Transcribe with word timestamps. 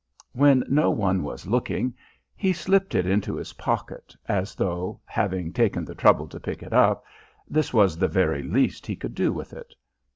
When 0.33 0.63
no 0.67 0.89
one 0.89 1.21
was 1.21 1.45
looking 1.45 1.93
he 2.35 2.53
slipped 2.53 2.95
it 2.95 3.05
into 3.05 3.35
his 3.35 3.53
pocket, 3.53 4.15
as 4.27 4.55
though, 4.55 4.99
having 5.05 5.53
taken 5.53 5.85
the 5.85 5.93
trouble 5.93 6.27
to 6.29 6.39
pick 6.39 6.63
it 6.63 6.73
up, 6.73 7.03
this 7.47 7.71
was 7.71 7.99
the 7.99 8.07
very 8.07 8.41
least 8.41 8.87
he 8.87 8.95
could 8.95 9.13
do 9.13 9.31
with 9.31 9.53
it. 9.53 9.75